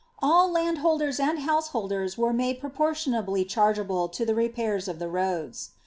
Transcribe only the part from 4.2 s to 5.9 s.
the repairs of roads.